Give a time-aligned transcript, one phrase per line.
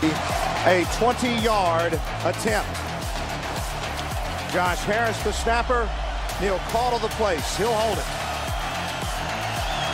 [0.00, 1.92] A 20-yard
[2.24, 2.70] attempt.
[4.52, 5.90] Josh Harris, the snapper.
[6.40, 7.56] Neil Caudle the place.
[7.56, 8.04] He'll hold it.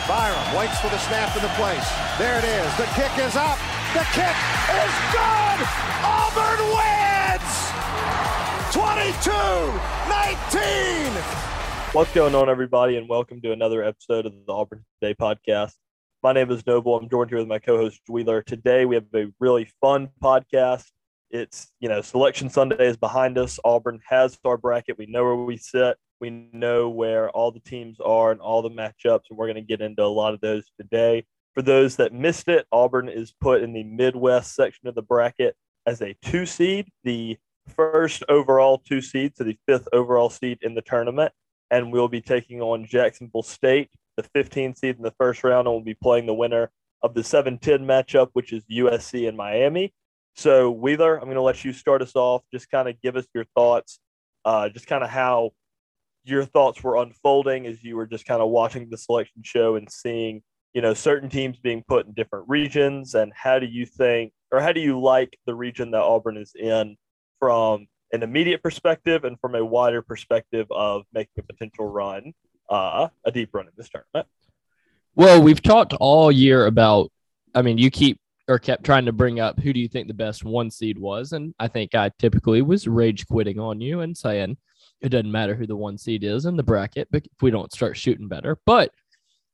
[0.05, 1.89] Byrum waits for the snap in the place.
[2.19, 2.77] There it is.
[2.77, 3.57] The kick is up.
[3.97, 4.37] The kick
[4.77, 5.59] is good.
[6.05, 7.73] Auburn wins.
[8.69, 9.33] 22-19.
[11.95, 15.73] What's going on, everybody, and welcome to another episode of the Auburn Today podcast.
[16.25, 16.97] My name is Noble.
[16.97, 18.41] I'm joined here with my co-host Wheeler.
[18.41, 20.85] Today we have a really fun podcast.
[21.29, 23.59] It's you know Selection Sunday is behind us.
[23.63, 24.97] Auburn has our bracket.
[24.97, 25.97] We know where we sit.
[26.19, 29.61] We know where all the teams are and all the matchups, and we're going to
[29.61, 31.25] get into a lot of those today.
[31.53, 35.55] For those that missed it, Auburn is put in the Midwest section of the bracket
[35.85, 40.73] as a two seed, the first overall two seed, so the fifth overall seed in
[40.73, 41.31] the tournament,
[41.69, 45.75] and we'll be taking on Jacksonville State the 15 seed in the first round, and
[45.75, 46.71] we'll be playing the winner
[47.01, 49.93] of the 7 10 matchup, which is USC and Miami.
[50.35, 52.43] So, Wheeler, I'm going to let you start us off.
[52.51, 53.99] Just kind of give us your thoughts,
[54.43, 55.51] uh, just kind of how
[56.25, 59.89] your thoughts were unfolding as you were just kind of watching the selection show and
[59.89, 60.41] seeing,
[60.73, 63.13] you know, certain teams being put in different regions.
[63.13, 66.53] And how do you think, or how do you like the region that Auburn is
[66.55, 66.97] in
[67.39, 72.33] from an immediate perspective and from a wider perspective of making a potential run
[72.69, 74.27] uh, a deep run in this tournament.
[75.15, 77.11] Well, we've talked all year about.
[77.53, 80.13] I mean, you keep or kept trying to bring up who do you think the
[80.13, 84.15] best one seed was, and I think I typically was rage quitting on you and
[84.15, 84.57] saying
[85.01, 87.71] it doesn't matter who the one seed is in the bracket, but if we don't
[87.71, 88.57] start shooting better.
[88.65, 88.91] But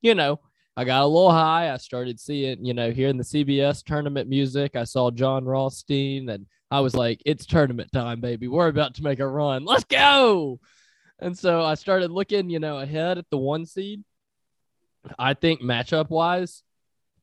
[0.01, 0.39] you know,
[0.75, 1.71] I got a little high.
[1.71, 4.75] I started seeing, you know, hearing the CBS tournament music.
[4.75, 8.47] I saw Jon Rothstein, and I was like, "It's tournament time, baby.
[8.47, 9.65] We're about to make a run.
[9.65, 10.59] Let's go!"
[11.21, 14.03] And so I started looking, you know, ahead at the one seed.
[15.17, 16.63] I think matchup wise,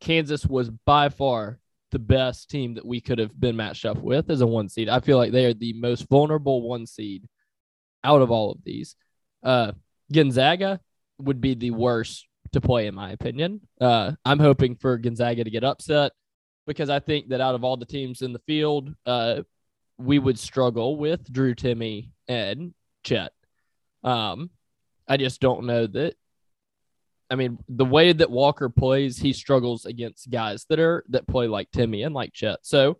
[0.00, 1.58] Kansas was by far
[1.90, 4.88] the best team that we could have been matched up with as a one seed.
[4.88, 7.24] I feel like they are the most vulnerable one seed
[8.04, 8.94] out of all of these.
[9.42, 9.72] Uh,
[10.12, 10.80] Gonzaga
[11.18, 13.60] would be the worst to play, in my opinion.
[13.80, 16.12] Uh, I'm hoping for Gonzaga to get upset
[16.66, 19.42] because I think that out of all the teams in the field, uh,
[19.98, 23.32] we would struggle with Drew Timme and Chet.
[24.04, 24.50] Um,
[25.06, 26.14] I just don't know that.
[27.30, 31.46] I mean, the way that Walker plays, he struggles against guys that are that play
[31.46, 32.60] like Timme and like Chet.
[32.62, 32.98] So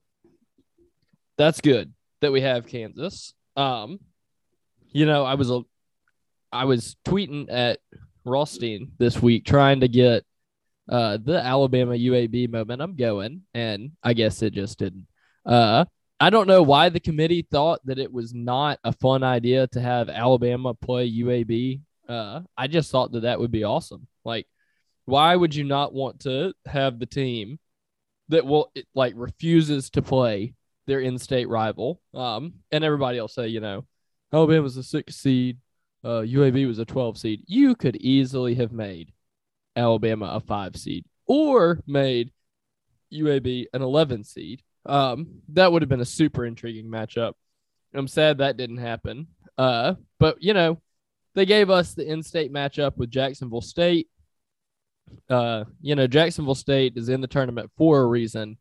[1.39, 3.33] that's good that we have Kansas.
[3.57, 4.01] Um,
[4.91, 5.63] you know, I was a,
[6.53, 7.79] I was tweeting at
[8.25, 10.25] Rothstein this week trying to get
[10.91, 15.07] uh the Alabama UAB momentum going, and I guess it just didn't.
[15.47, 15.87] Uh,
[16.21, 19.81] I don't know why the committee thought that it was not a fun idea to
[19.81, 21.81] have Alabama play UAB.
[22.09, 24.09] Uh, I just thought that that would be awesome.
[24.25, 24.47] Like,
[25.05, 27.59] why would you not want to have the team
[28.31, 30.55] that will like refuses to play
[30.87, 32.01] their in-state rival?
[32.13, 33.87] Um, and everybody else say, you know,
[34.33, 35.59] Alabama was a six seed,
[36.03, 37.45] uh, UAB was a 12 seed.
[37.47, 39.13] You could easily have made
[39.77, 42.33] Alabama a five seed or made
[43.13, 47.35] UAB an 11 seed um, that would have been a super intriguing matchup.
[47.95, 49.29] I'm sad that didn't happen.
[49.57, 50.81] Uh, but you know,
[51.35, 54.09] they gave us the in-state matchup with Jacksonville State.
[55.29, 58.59] Uh, you know, Jacksonville State is in the tournament for a reason,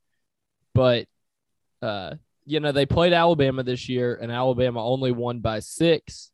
[0.74, 1.08] but
[1.82, 2.16] uh,
[2.46, 6.32] you know, they played Alabama this year and Alabama only won by six.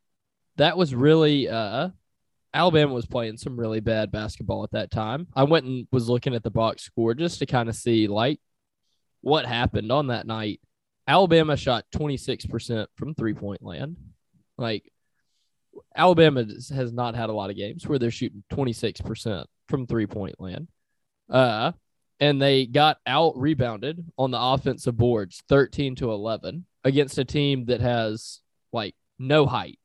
[0.58, 1.90] That was really uh
[2.54, 5.28] Alabama was playing some really bad basketball at that time.
[5.34, 8.40] I went and was looking at the box score just to kind of see like
[9.23, 10.59] what happened on that night.
[11.07, 13.98] Alabama shot 26% from three point land.
[14.57, 14.92] Like,
[15.95, 20.39] Alabama has not had a lot of games where they're shooting 26% from three point
[20.39, 20.68] land.
[21.30, 21.71] Uh,
[22.19, 27.65] and they got out rebounded on the offensive boards 13 to 11 against a team
[27.65, 29.80] that has like no height.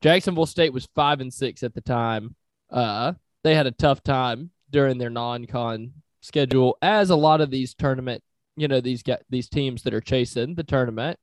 [0.00, 2.34] Jacksonville State was five and six at the time.
[2.70, 7.50] Uh, they had a tough time during their non con schedule, as a lot of
[7.50, 8.22] these tournament
[8.58, 11.18] you know these get these teams that are chasing the tournament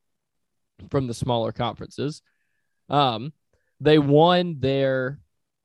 [0.90, 2.22] from the smaller conferences.
[2.90, 3.34] Um,
[3.80, 5.20] they won their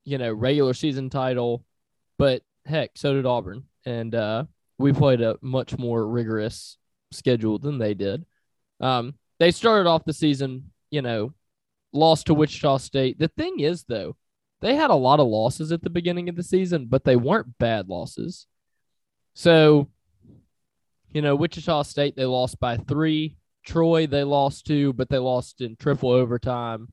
[0.05, 1.65] you know regular season title,
[2.19, 4.45] but heck, so did Auburn, and uh,
[4.79, 6.79] we played a much more rigorous
[7.13, 8.25] schedule than they did.
[8.81, 11.33] Um, they started off the season, you know,
[11.93, 13.19] lost to Wichita State.
[13.19, 14.17] The thing is, though,
[14.61, 17.59] they had a lot of losses at the beginning of the season, but they weren't
[17.59, 18.47] bad losses.
[19.35, 19.89] So,
[21.13, 23.37] you know, Wichita State, they lost by three.
[23.65, 26.93] Troy, they lost two, but they lost in triple overtime.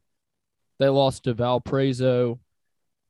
[0.79, 2.39] They lost to Valparaiso.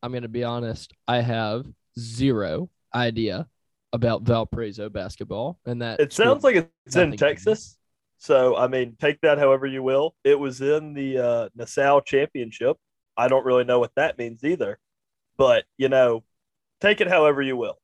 [0.04, 1.66] I'm going to be honest, I have
[1.98, 3.48] zero idea
[3.94, 5.60] about Valparaiso basketball.
[5.66, 7.18] And that It sounds like it's in.
[7.18, 7.78] Texas.
[8.20, 10.16] So, I mean, take that however you will.
[10.24, 12.78] It was in the uh, Nassau Championship.
[13.16, 14.80] I don't really know what that means either.
[15.38, 16.24] But, you know,
[16.82, 17.78] take it however you will.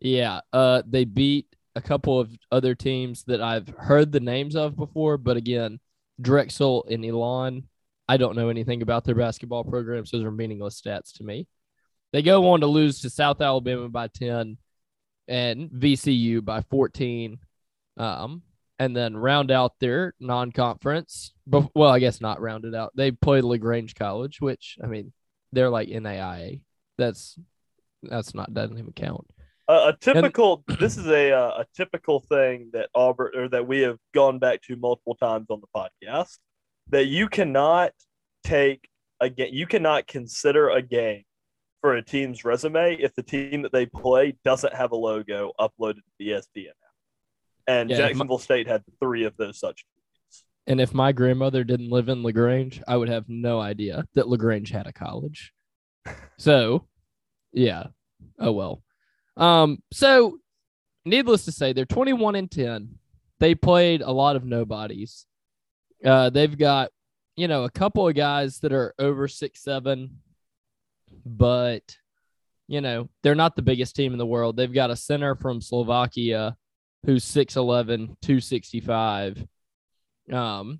[0.00, 4.76] Yeah, uh, they beat a couple of other teams that I've heard the names of
[4.76, 5.80] before, but again,
[6.20, 7.68] Drexel and Elon,
[8.08, 10.10] I don't know anything about their basketball programs.
[10.10, 11.48] Those are meaningless stats to me.
[12.12, 14.56] They go on to lose to South Alabama by 10
[15.26, 17.38] and VCU by 14.
[17.96, 18.42] Um,
[18.78, 21.32] and then round out their non-conference.
[21.46, 22.92] But well, I guess not rounded out.
[22.94, 25.12] They played Lagrange College, which I mean,
[25.52, 26.60] they're like NAIA.
[26.98, 27.38] That's
[28.02, 29.26] that's not doesn't even count.
[29.66, 33.98] Uh, a typical this is a a typical thing that Auburn or that we have
[34.12, 36.36] gone back to multiple times on the podcast
[36.90, 37.92] that you cannot
[38.42, 38.88] take
[39.20, 41.22] a game you cannot consider a game
[41.80, 45.96] for a team's resume if the team that they play doesn't have a logo uploaded
[45.96, 46.74] to the ESPN app.
[47.66, 50.44] And Yeah, if my- Jacksonville State had three of those such games.
[50.66, 54.70] And if my grandmother didn't live in LaGrange, I would have no idea that LaGrange
[54.70, 55.52] had a college.
[56.38, 56.86] So,
[57.52, 57.88] yeah.
[58.38, 58.82] Oh well.
[59.36, 60.38] Um, so
[61.04, 62.98] needless to say, they're 21 and 10.
[63.40, 65.26] They played a lot of nobodies.
[66.04, 66.90] Uh, they've got,
[67.36, 70.18] you know, a couple of guys that are over six seven,
[71.24, 71.96] but
[72.66, 74.56] you know, they're not the biggest team in the world.
[74.56, 76.56] They've got a center from Slovakia
[77.04, 79.46] who's 6'11, 265.
[80.32, 80.78] Um,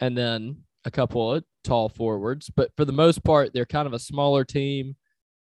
[0.00, 2.50] and then a couple of tall forwards.
[2.54, 4.96] But for the most part, they're kind of a smaller team.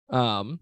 [0.09, 0.59] Um,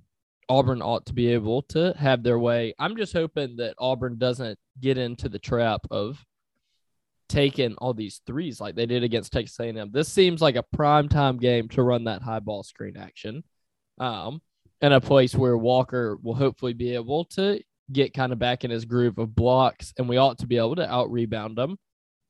[0.49, 2.73] Auburn ought to be able to have their way.
[2.77, 6.23] I'm just hoping that Auburn doesn't get into the trap of
[7.29, 9.91] taking all these threes like they did against Texas A&M.
[9.91, 13.43] This seems like a prime time game to run that high ball screen action.
[13.97, 14.41] Um,
[14.81, 17.61] and a place where Walker will hopefully be able to
[17.91, 20.75] get kind of back in his groove of blocks, and we ought to be able
[20.75, 21.77] to out rebound them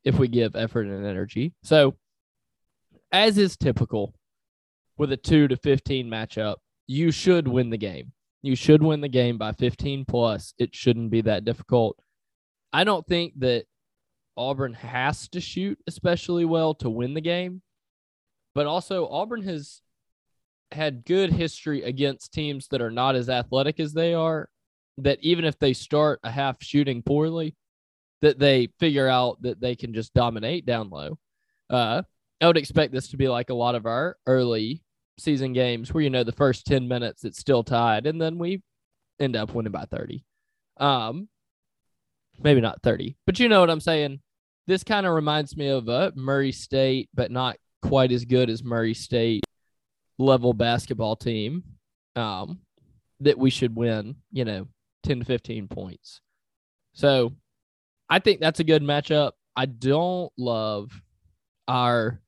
[0.03, 1.53] if we give effort and energy.
[1.63, 1.95] So,
[3.11, 4.13] as is typical
[4.97, 6.57] with a 2 to 15 matchup,
[6.91, 8.11] you should win the game.
[8.41, 10.53] You should win the game by 15 plus.
[10.57, 11.97] It shouldn't be that difficult.
[12.73, 13.63] I don't think that
[14.35, 17.61] Auburn has to shoot especially well to win the game,
[18.53, 19.81] but also Auburn has
[20.73, 24.49] had good history against teams that are not as athletic as they are.
[24.97, 27.55] That even if they start a half shooting poorly,
[28.21, 31.17] that they figure out that they can just dominate down low.
[31.69, 32.01] Uh,
[32.41, 34.83] I would expect this to be like a lot of our early
[35.17, 38.61] season games where you know the first 10 minutes it's still tied and then we
[39.19, 40.23] end up winning by 30.
[40.77, 41.27] Um
[42.39, 44.19] maybe not 30, but you know what I'm saying.
[44.67, 48.63] This kind of reminds me of a Murray State, but not quite as good as
[48.63, 49.43] Murray State
[50.17, 51.63] level basketball team.
[52.15, 52.59] Um
[53.19, 54.67] that we should win, you know,
[55.03, 56.21] 10 to 15 points.
[56.93, 57.33] So
[58.09, 59.31] I think that's a good matchup.
[59.55, 60.91] I don't love
[61.67, 62.19] our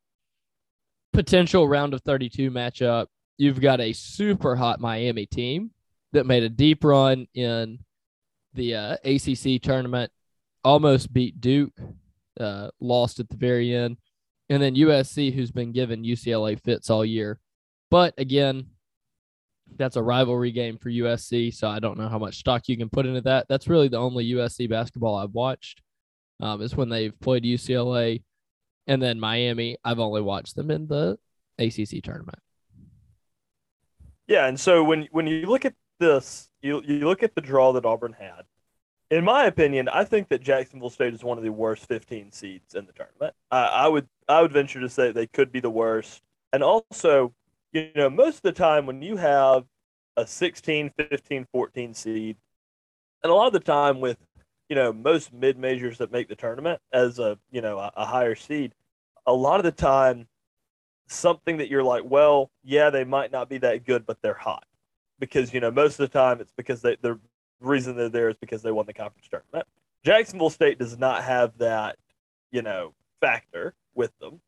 [1.14, 3.08] potential round of 32 matchup.
[3.38, 5.72] You've got a super hot Miami team
[6.12, 7.80] that made a deep run in
[8.54, 10.12] the uh, ACC tournament,
[10.64, 11.74] almost beat Duke,
[12.40, 13.98] uh, lost at the very end.
[14.50, 17.40] And then USC, who's been given UCLA fits all year.
[17.90, 18.68] But again,
[19.78, 22.90] that's a rivalry game for USC, so I don't know how much stock you can
[22.90, 23.48] put into that.
[23.50, 25.82] That's really the only USC basketball I've watched.
[26.40, 28.22] Um, is when they've played UCLA,
[28.88, 29.78] and then Miami.
[29.84, 31.18] I've only watched them in the
[31.60, 32.40] ACC tournament.
[34.28, 37.74] Yeah, and so when when you look at this, you you look at the draw
[37.74, 38.44] that Auburn had.
[39.12, 42.74] In my opinion, I think that Jacksonville State is one of the worst 15 seeds
[42.74, 43.36] in the tournament.
[43.52, 46.22] I, I would I would venture to say they could be the worst.
[46.52, 47.34] And also,
[47.72, 49.66] you know, most of the time when you have
[50.16, 52.38] a 16, 15, 14 seed,
[53.24, 54.18] and a lot of the time with,
[54.74, 58.06] you know, most mid majors that make the tournament as a, you know, a, a
[58.08, 58.74] higher seed,
[59.28, 60.28] a lot of the time
[61.06, 64.66] something that you're like, well, yeah, they might not be that good, but they're hot.
[65.20, 67.20] Because, you know, most of the time it's because they, the
[67.62, 69.68] reason they're there is because they won the conference tournament.
[70.04, 71.98] Jacksonville State does not have that,
[72.50, 74.42] you know, factor with them.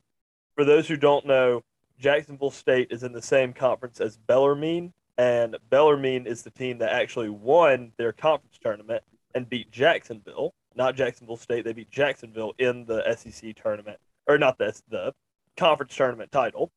[0.56, 1.62] For those who don't know,
[2.00, 6.94] Jacksonville State is in the same conference as Bellarmine, and Bellarmine is the team that
[6.94, 9.04] actually won their conference tournament
[9.36, 10.54] and beat Jacksonville.
[10.76, 11.64] not Jacksonville State.
[11.64, 15.14] They beat Jacksonville in the SEC tournament, or not the the
[15.56, 16.72] conference tournament title.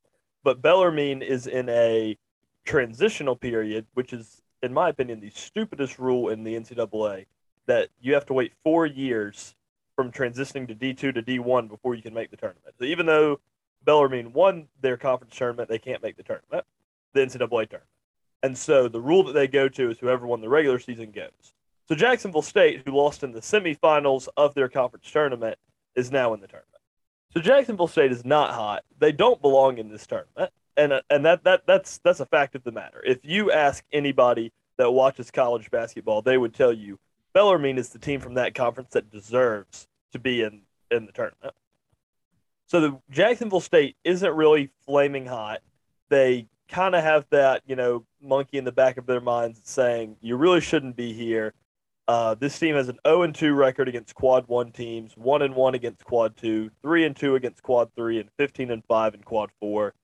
[0.44, 2.16] But Bellarmine is in a
[2.64, 7.26] transitional period, which is, in my opinion, the stupidest rule in the NCAA.
[7.66, 9.54] That you have to wait four years
[9.94, 12.74] from transitioning to D2 to D1 before you can make the tournament.
[12.78, 13.40] So even though
[13.84, 16.64] Bellarmine won their conference tournament, they can't make the tournament,
[17.12, 17.84] the NCAA tournament.
[18.42, 21.52] And so the rule that they go to is whoever won the regular season goes.
[21.88, 25.58] So Jacksonville State, who lost in the semifinals of their conference tournament,
[25.96, 26.82] is now in the tournament.
[27.32, 28.84] So Jacksonville State is not hot.
[28.98, 32.54] They don't belong in this tournament, and uh, and that that that's that's a fact
[32.54, 33.02] of the matter.
[33.06, 36.98] If you ask anybody that watches college basketball, they would tell you
[37.32, 41.54] Bellarmine is the team from that conference that deserves to be in in the tournament.
[42.66, 45.60] So the Jacksonville State isn't really flaming hot.
[46.10, 50.16] They kind of have that, you know, monkey in the back of their minds saying,
[50.20, 51.54] you really shouldn't be here.
[52.08, 55.54] Uh, this team has an 0 and 2 record against quad 1 teams, 1 and
[55.54, 59.22] 1 against quad 2, 3 and 2 against quad 3, and 15 and 5 in
[59.22, 59.94] quad 4.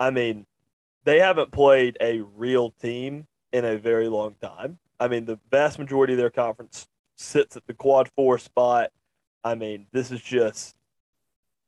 [0.00, 0.46] I mean,
[1.04, 4.78] they haven't played a real team in a very long time.
[4.98, 8.90] I mean, the vast majority of their conference sits at the quad 4 spot.
[9.44, 10.74] I mean, this is just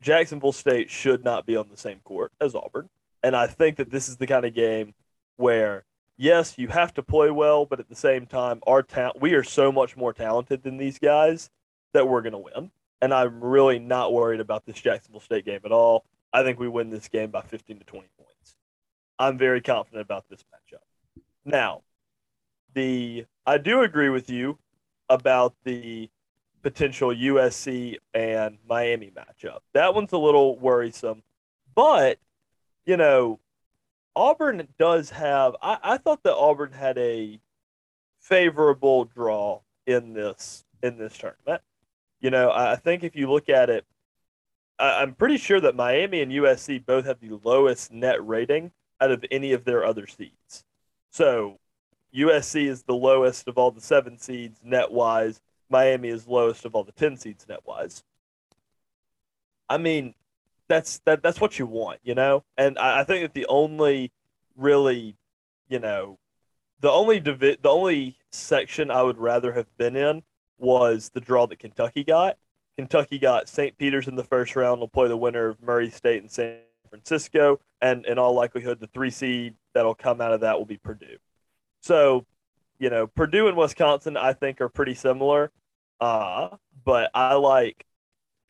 [0.00, 2.88] Jacksonville State should not be on the same court as Auburn.
[3.22, 4.94] And I think that this is the kind of game
[5.36, 5.84] where,
[6.16, 9.44] yes, you have to play well, but at the same time, our ta- we are
[9.44, 11.50] so much more talented than these guys
[11.92, 12.70] that we're going to win.
[13.00, 16.04] And I'm really not worried about this Jacksonville State game at all.
[16.32, 18.56] I think we win this game by 15 to 20 points.
[19.18, 21.22] I'm very confident about this matchup.
[21.44, 21.82] Now,
[22.74, 24.58] the I do agree with you
[25.08, 26.10] about the
[26.62, 29.60] potential USC and Miami matchup.
[29.72, 31.22] That one's a little worrisome,
[31.74, 32.18] but
[32.84, 33.40] you know,
[34.16, 35.54] Auburn does have.
[35.62, 37.38] I, I thought that Auburn had a
[38.18, 41.62] favorable draw in this in this tournament.
[42.20, 43.84] You know, I think if you look at it,
[44.78, 49.10] I, I'm pretty sure that Miami and USC both have the lowest net rating out
[49.10, 50.64] of any of their other seeds.
[51.10, 51.58] So
[52.16, 55.40] USC is the lowest of all the seven seeds net wise.
[55.68, 58.02] Miami is lowest of all the ten seeds net wise.
[59.68, 60.14] I mean,
[60.68, 62.44] that's that that's what you want, you know.
[62.56, 64.12] And I, I think that the only
[64.56, 65.16] really,
[65.68, 66.18] you know,
[66.80, 70.22] the only divi- the only section I would rather have been in
[70.58, 72.36] was the draw that Kentucky got.
[72.76, 73.76] Kentucky got St.
[73.78, 74.80] Peter's in the first round.
[74.80, 76.58] Will play the winner of Murray State and San
[76.90, 80.76] Francisco, and in all likelihood, the three seed that'll come out of that will be
[80.76, 81.16] Purdue.
[81.80, 82.26] So,
[82.78, 85.50] you know, Purdue and Wisconsin, I think, are pretty similar.
[86.00, 86.48] Uh,
[86.84, 87.86] but I like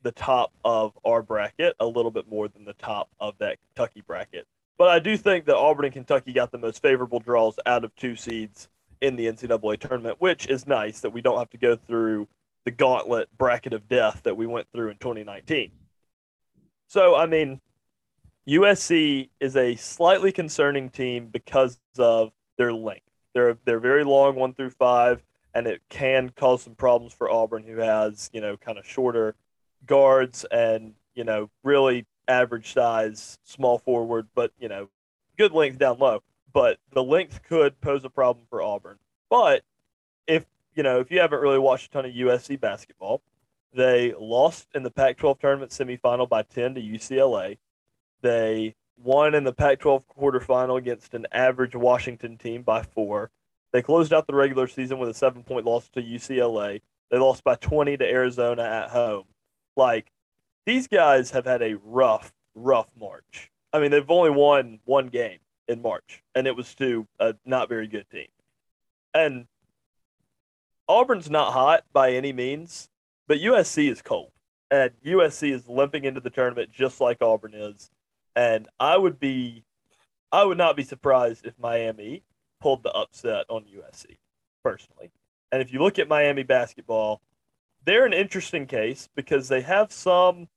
[0.06, 4.04] the top of our bracket a little bit more than the top of that Kentucky
[4.06, 4.46] bracket.
[4.78, 7.92] But I do think that Auburn and Kentucky got the most favorable draws out of
[7.96, 8.68] two seeds
[9.00, 12.28] in the NCAA tournament, which is nice that we don't have to go through
[12.64, 15.72] the gauntlet bracket of death that we went through in 2019.
[16.86, 17.60] So, I mean,
[18.48, 23.02] USC is a slightly concerning team because of their length.
[23.34, 25.20] They're they're very long, one through five,
[25.52, 29.34] and it can cause some problems for Auburn, who has you know kind of shorter
[29.86, 34.88] guards and you know really average size small forward, but you know
[35.38, 36.22] good length down low.
[36.52, 38.98] But the length could pose a problem for Auburn.
[39.28, 39.62] But
[40.26, 43.22] if you know if you haven't really watched a ton of USC basketball,
[43.72, 47.58] they lost in the Pac-12 tournament semifinal by 10 to UCLA.
[48.22, 53.30] They won in the Pac-12 quarterfinal against an average Washington team by four.
[53.72, 56.80] They closed out the regular season with a seven-point loss to UCLA.
[57.10, 59.24] They lost by 20 to Arizona at home
[59.76, 60.10] like
[60.64, 63.50] these guys have had a rough, rough March.
[63.72, 67.68] I mean, they've only won one game in March, and it was to a not
[67.68, 68.28] very good team.
[69.14, 69.46] And
[70.88, 72.88] Auburn's not hot by any means,
[73.26, 74.30] but USC is cold.
[74.70, 77.90] And USC is limping into the tournament just like Auburn is.
[78.34, 79.64] And I would be
[80.32, 82.22] I would not be surprised if Miami
[82.60, 84.16] pulled the upset on USC,
[84.64, 85.10] personally.
[85.52, 87.20] And if you look at Miami basketball,
[87.86, 90.48] they're an interesting case because they have some.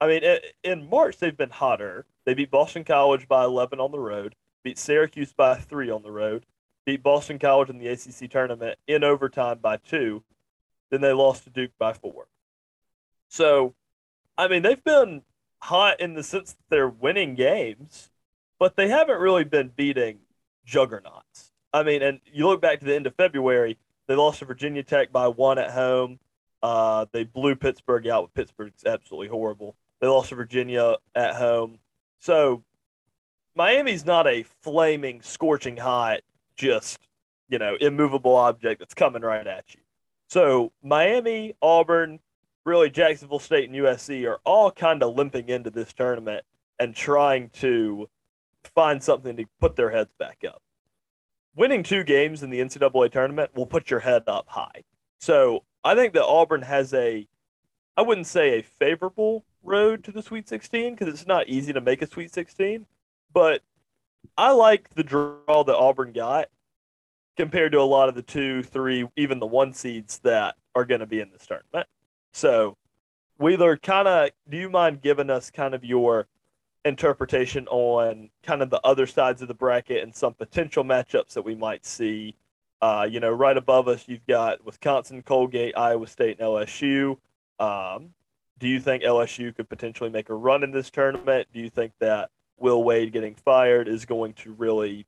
[0.00, 0.22] I mean,
[0.62, 2.04] in March they've been hotter.
[2.26, 6.10] They beat Boston College by 11 on the road, beat Syracuse by three on the
[6.10, 6.44] road,
[6.84, 10.22] beat Boston College in the ACC tournament in overtime by two.
[10.90, 12.26] Then they lost to Duke by four.
[13.28, 13.74] So,
[14.36, 15.22] I mean, they've been
[15.60, 18.10] hot in the sense that they're winning games,
[18.58, 20.18] but they haven't really been beating
[20.64, 21.52] juggernauts.
[21.72, 24.82] I mean, and you look back to the end of February, they lost to Virginia
[24.82, 26.18] Tech by one at home.
[26.64, 29.76] Uh, they blew Pittsburgh out, Pittsburgh's absolutely horrible.
[30.00, 31.78] They lost to Virginia at home.
[32.20, 32.64] So
[33.54, 36.20] Miami's not a flaming, scorching hot,
[36.56, 37.00] just,
[37.50, 39.82] you know, immovable object that's coming right at you.
[40.30, 42.18] So Miami, Auburn,
[42.64, 46.46] really Jacksonville State, and USC are all kind of limping into this tournament
[46.80, 48.08] and trying to
[48.74, 50.62] find something to put their heads back up.
[51.56, 54.84] Winning two games in the NCAA tournament will put your head up high.
[55.20, 57.28] So I think that Auburn has a,
[57.96, 61.80] I wouldn't say a favorable road to the Sweet 16 because it's not easy to
[61.80, 62.86] make a Sweet 16,
[63.32, 63.62] but
[64.36, 66.48] I like the draw that Auburn got
[67.36, 71.00] compared to a lot of the two, three, even the one seeds that are going
[71.00, 71.88] to be in this tournament.
[72.32, 72.76] So,
[73.38, 76.28] Wheeler, kind of, do you mind giving us kind of your
[76.84, 81.42] interpretation on kind of the other sides of the bracket and some potential matchups that
[81.42, 82.36] we might see?
[82.84, 87.16] Uh, you know, right above us, you've got Wisconsin, Colgate, Iowa State, and LSU.
[87.58, 88.10] Um,
[88.58, 91.48] do you think LSU could potentially make a run in this tournament?
[91.54, 95.06] Do you think that Will Wade getting fired is going to really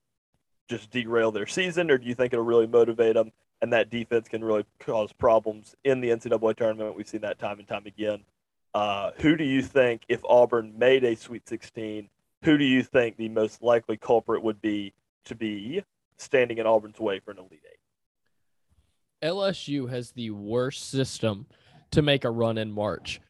[0.71, 3.31] just derail their season, or do you think it'll really motivate them
[3.61, 6.97] and that defense can really cause problems in the NCAA tournament?
[6.97, 8.25] We've seen that time and time again.
[8.73, 12.09] Uh, who do you think, if Auburn made a Sweet 16,
[12.43, 14.95] who do you think the most likely culprit would be
[15.27, 15.85] to be
[16.17, 19.29] standing in Auburn's way for an Elite Eight?
[19.29, 21.47] LSU has the worst system
[21.91, 23.21] to make a run in March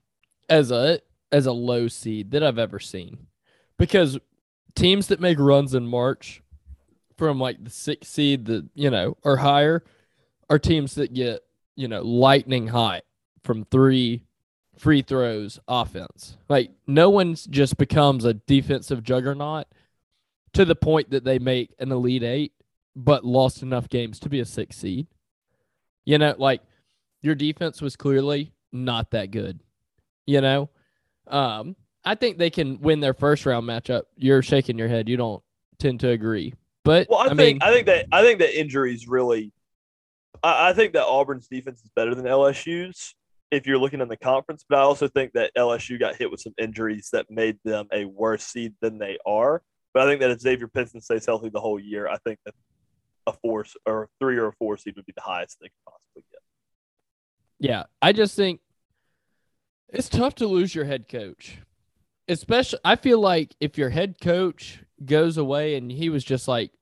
[0.49, 1.01] as a
[1.33, 3.27] as a low seed that I've ever seen.
[3.79, 4.19] Because
[4.75, 6.43] teams that make runs in March
[7.17, 9.85] from like the sixth seed that you know or higher
[10.49, 11.41] are teams that get
[11.75, 13.03] you know lightning hot
[13.43, 14.25] from three
[14.79, 16.37] free throws offense.
[16.49, 19.67] Like no one's just becomes a defensive juggernaut
[20.53, 22.53] to the point that they make an elite eight,
[22.97, 25.07] but lost enough games to be a six seed.
[26.05, 26.63] You know, like
[27.21, 29.61] your defense was clearly not that good.
[30.27, 30.71] You know,
[31.29, 34.03] um, I think they can win their first round matchup.
[34.17, 35.09] You're shaking your head.
[35.09, 35.43] You don't
[35.79, 38.59] tend to agree, but Well, I, I, think mean, I think that I think that
[38.59, 39.53] injuries really.
[40.43, 43.15] I, I think that Auburn's defense is better than LSU's
[43.51, 46.41] if you're looking in the conference, but I also think that LSU got hit with
[46.41, 49.63] some injuries that made them a worse seed than they are.
[49.95, 52.55] But I think that if Xavier Pinson stays healthy the whole year, I think that
[53.27, 56.25] a four or three or a four seed would be the highest they could possibly
[56.31, 56.41] get.
[57.59, 58.61] Yeah, I just think
[59.89, 61.59] it's tough to lose your head coach.
[62.29, 66.73] Especially I feel like if your head coach goes away and he was just like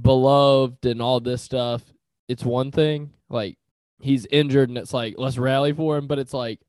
[0.00, 1.82] beloved and all this stuff,
[2.28, 3.10] it's one thing.
[3.28, 3.58] Like
[4.00, 6.60] he's injured and it's like let's rally for him, but it's like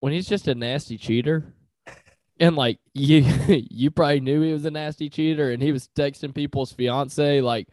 [0.00, 1.54] when he's just a nasty cheater
[2.40, 3.24] and like you
[3.70, 7.68] you probably knew he was a nasty cheater and he was texting people's fiance like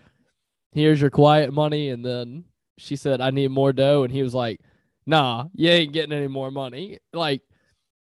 [0.73, 2.45] here's your quiet money and then
[2.77, 4.59] she said I need more dough and he was like
[5.05, 6.99] nah, you ain't getting any more money.
[7.11, 7.41] Like,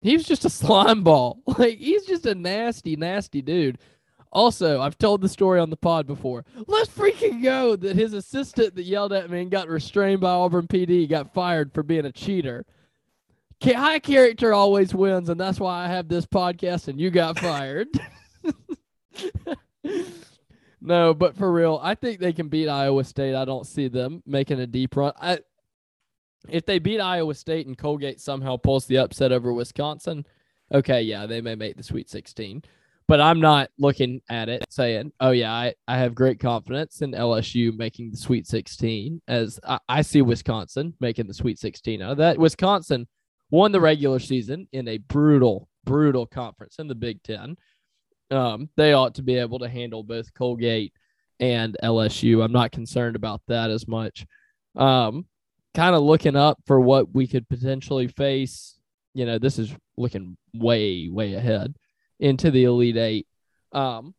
[0.00, 1.40] he's just a slime ball.
[1.58, 3.78] Like, he's just a nasty, nasty dude.
[4.32, 6.46] Also, I've told the story on the pod before.
[6.66, 10.66] Let's freaking go that his assistant that yelled at me and got restrained by Auburn
[10.66, 12.64] PD got fired for being a cheater.
[13.62, 17.88] High character always wins, and that's why I have this podcast and you got fired.
[20.82, 23.34] no, but for real, I think they can beat Iowa State.
[23.34, 25.12] I don't see them making a deep run.
[25.20, 25.38] I,
[26.48, 30.26] if they beat Iowa State and Colgate somehow pulls the upset over Wisconsin,
[30.74, 32.62] okay, yeah, they may make the Sweet 16.
[33.08, 37.12] But I'm not looking at it saying, oh, yeah, I, I have great confidence in
[37.12, 42.00] LSU making the Sweet 16, as I, I see Wisconsin making the Sweet 16.
[42.00, 43.06] Now, that Wisconsin
[43.50, 47.56] won the regular season in a brutal, brutal conference in the Big Ten.
[48.32, 50.92] Um, they ought to be able to handle both Colgate
[51.38, 52.42] and LSU.
[52.42, 54.26] I'm not concerned about that as much.
[54.74, 55.26] Um,
[55.74, 58.78] kind of looking up for what we could potentially face.
[59.14, 61.74] You know, this is looking way, way ahead
[62.18, 63.26] into the Elite Eight.
[63.72, 64.14] Um,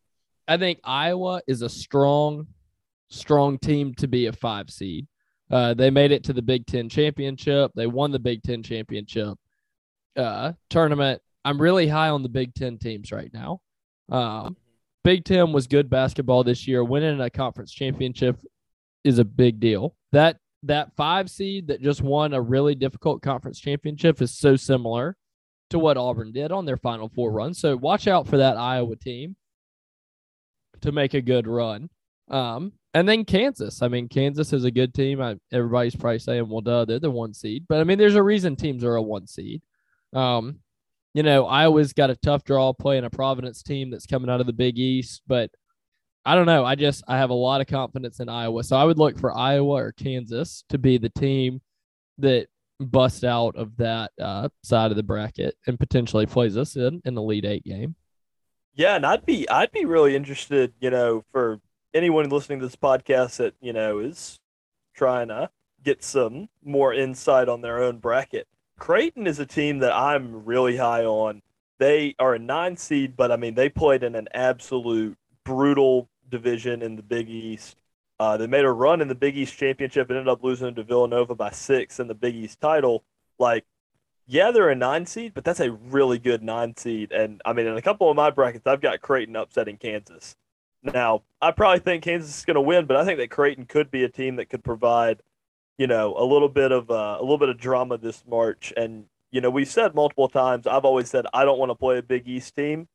[0.46, 2.46] I think Iowa is a strong,
[3.08, 5.06] strong team to be a five seed.
[5.50, 7.72] Uh, they made it to the Big Ten championship.
[7.74, 9.38] They won the Big Ten championship
[10.16, 11.20] uh, tournament.
[11.44, 13.60] I'm really high on the Big Ten teams right now.
[14.10, 14.56] Um,
[15.02, 16.82] Big Ten was good basketball this year.
[16.82, 18.40] Winning a conference championship
[19.04, 19.94] is a big deal.
[20.12, 25.16] That that five seed that just won a really difficult conference championship is so similar
[25.70, 27.52] to what Auburn did on their Final Four run.
[27.52, 29.36] So watch out for that Iowa team
[30.80, 31.90] to make a good run.
[32.30, 33.82] Um, and then Kansas.
[33.82, 35.20] I mean, Kansas is a good team.
[35.20, 37.66] I, everybody's probably saying, well, duh, they're the one seed.
[37.68, 39.62] But I mean, there's a reason teams are a one seed.
[40.12, 40.60] Um,
[41.14, 44.46] you know, Iowa's got a tough draw playing a Providence team that's coming out of
[44.46, 45.50] the Big East, but
[46.26, 46.64] I don't know.
[46.64, 49.36] I just I have a lot of confidence in Iowa, so I would look for
[49.36, 51.60] Iowa or Kansas to be the team
[52.18, 52.48] that
[52.80, 57.14] busts out of that uh, side of the bracket and potentially plays us in in
[57.14, 57.94] the Elite Eight game.
[58.74, 61.60] Yeah, and I'd be I'd be really interested, you know, for
[61.92, 64.40] anyone listening to this podcast that you know is
[64.94, 65.50] trying to
[65.84, 68.48] get some more insight on their own bracket.
[68.78, 71.42] Creighton is a team that I'm really high on.
[71.78, 76.82] They are a nine seed, but I mean, they played in an absolute brutal division
[76.82, 77.76] in the Big East.
[78.20, 80.84] Uh, they made a run in the Big East championship and ended up losing to
[80.84, 83.04] Villanova by six in the Big East title.
[83.38, 83.64] Like,
[84.26, 87.12] yeah, they're a nine seed, but that's a really good nine seed.
[87.12, 90.36] And I mean, in a couple of my brackets, I've got Creighton upsetting Kansas.
[90.82, 93.90] Now, I probably think Kansas is going to win, but I think that Creighton could
[93.90, 95.20] be a team that could provide,
[95.78, 98.72] you know, a little bit of uh, a little bit of drama this March.
[98.76, 100.66] And you know, we've said multiple times.
[100.66, 102.88] I've always said I don't want to play a Big East team.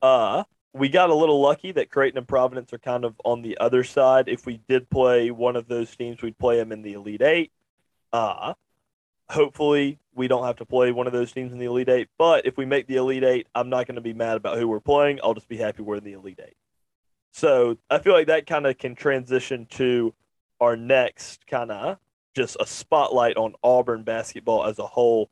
[0.00, 0.44] Uh,
[0.74, 3.84] we got a little lucky that Creighton and Providence are kind of on the other
[3.84, 4.28] side.
[4.28, 7.52] If we did play one of those teams, we'd play them in the Elite Eight.
[8.12, 8.54] Uh,
[9.30, 12.08] hopefully, we don't have to play one of those teams in the Elite Eight.
[12.18, 14.66] But if we make the Elite Eight, I'm not going to be mad about who
[14.66, 15.20] we're playing.
[15.22, 16.56] I'll just be happy we're in the Elite Eight.
[17.32, 20.14] So I feel like that kind of can transition to
[20.62, 21.98] our next kind of
[22.34, 25.28] just a spotlight on Auburn basketball as a whole.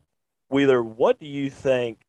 [0.51, 2.01] Wheeler, what do you think,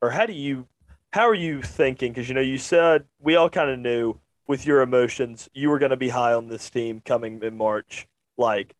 [0.00, 0.66] or how do you,
[1.12, 2.12] how are you thinking?
[2.12, 5.78] Because you know, you said we all kind of knew with your emotions you were
[5.78, 8.06] going to be high on this team coming in March.
[8.38, 8.74] Like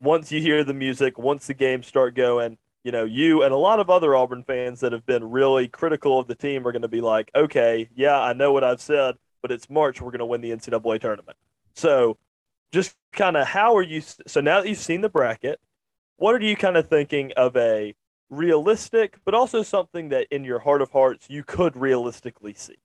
[0.00, 3.56] once you hear the music, once the games start going, you know, you and a
[3.56, 6.82] lot of other Auburn fans that have been really critical of the team are going
[6.82, 10.00] to be like, okay, yeah, I know what I've said, but it's March.
[10.00, 11.36] We're going to win the NCAA tournament.
[11.74, 12.16] So,
[12.72, 14.02] just kind of how are you?
[14.26, 15.58] So now that you've seen the bracket,
[16.16, 17.94] what are you kind of thinking of a
[18.30, 22.76] realistic, but also something that in your heart of hearts you could realistically see?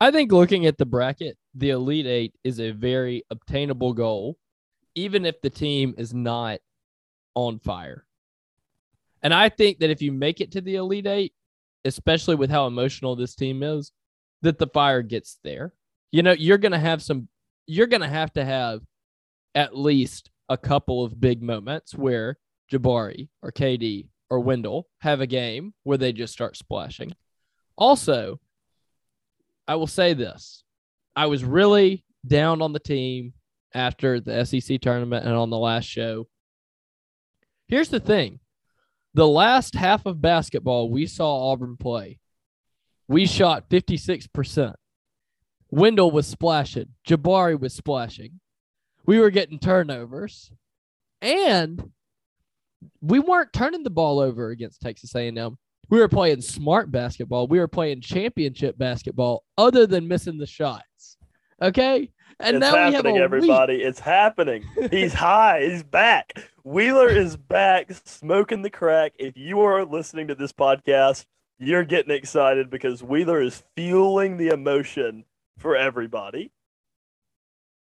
[0.00, 4.38] I think looking at the bracket, the Elite Eight is a very obtainable goal,
[4.94, 6.60] even if the team is not
[7.34, 8.06] on fire.
[9.22, 11.34] And I think that if you make it to the Elite Eight,
[11.84, 13.92] especially with how emotional this team is,
[14.42, 15.74] that the fire gets there.
[16.12, 17.28] You know, you're going to have some,
[17.70, 18.80] you're going to have to have
[19.54, 22.36] at least a couple of big moments where
[22.72, 27.12] Jabari or KD or Wendell have a game where they just start splashing.
[27.76, 28.40] Also,
[29.68, 30.64] I will say this
[31.14, 33.34] I was really down on the team
[33.72, 36.26] after the SEC tournament and on the last show.
[37.68, 38.40] Here's the thing
[39.14, 42.18] the last half of basketball we saw Auburn play
[43.06, 44.74] we shot 56%.
[45.70, 46.88] Wendell was splashing.
[47.06, 48.40] Jabari was splashing.
[49.06, 50.50] We were getting turnovers.
[51.22, 51.90] And
[53.00, 55.58] we weren't turning the ball over against Texas A&M.
[55.88, 57.46] We were playing smart basketball.
[57.46, 61.16] We were playing championship basketball other than missing the shots.
[61.60, 62.10] Okay?
[62.38, 63.76] And it's now happening, we have everybody.
[63.78, 63.86] Week.
[63.86, 64.64] It's happening.
[64.90, 65.62] He's high.
[65.68, 66.32] He's back.
[66.64, 69.12] Wheeler is back, smoking the crack.
[69.18, 71.26] If you are listening to this podcast
[71.60, 75.24] you're getting excited because Wheeler is fueling the emotion
[75.60, 76.50] for everybody.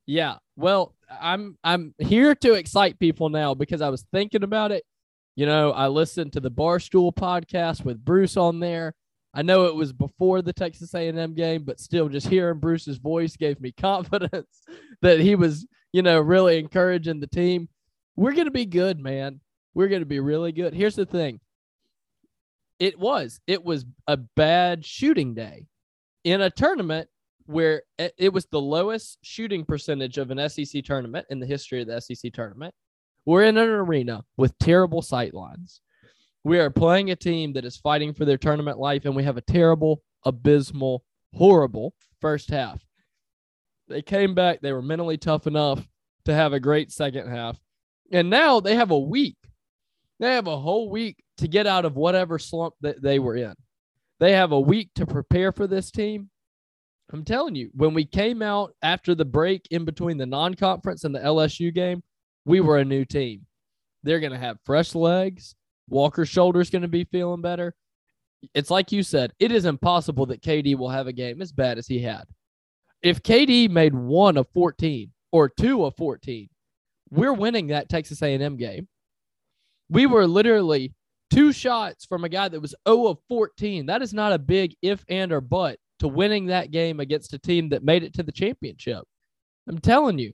[0.05, 0.35] Yeah.
[0.55, 4.83] Well, I'm I'm here to excite people now because I was thinking about it.
[5.35, 8.93] You know, I listened to the Barstool podcast with Bruce on there.
[9.33, 13.37] I know it was before the Texas A&M game, but still just hearing Bruce's voice
[13.37, 14.63] gave me confidence
[15.01, 17.69] that he was, you know, really encouraging the team.
[18.15, 19.39] We're going to be good, man.
[19.73, 20.73] We're going to be really good.
[20.73, 21.39] Here's the thing.
[22.79, 23.39] It was.
[23.45, 25.67] It was a bad shooting day
[26.23, 27.07] in a tournament
[27.49, 31.87] where it was the lowest shooting percentage of an SEC tournament in the history of
[31.87, 32.75] the SEC tournament.
[33.25, 35.81] We're in an arena with terrible sight lines.
[36.43, 39.37] We are playing a team that is fighting for their tournament life, and we have
[39.37, 42.85] a terrible, abysmal, horrible first half.
[43.87, 44.61] They came back.
[44.61, 45.87] They were mentally tough enough
[46.25, 47.59] to have a great second half.
[48.11, 49.37] And now they have a week.
[50.19, 53.55] They have a whole week to get out of whatever slump that they were in.
[54.19, 56.29] They have a week to prepare for this team.
[57.11, 61.03] I'm telling you, when we came out after the break in between the non conference
[61.03, 62.03] and the LSU game,
[62.45, 63.45] we were a new team.
[64.03, 65.55] They're going to have fresh legs.
[65.89, 67.73] Walker's shoulder's going to be feeling better.
[68.53, 71.77] It's like you said, it is impossible that KD will have a game as bad
[71.77, 72.23] as he had.
[73.01, 76.47] If KD made one of 14 or two of 14,
[77.09, 78.87] we're winning that Texas A&M game.
[79.89, 80.93] We were literally
[81.29, 83.85] Two shots from a guy that was 0 of 14.
[83.85, 87.39] That is not a big if and or but to winning that game against a
[87.39, 89.03] team that made it to the championship.
[89.67, 90.33] I'm telling you,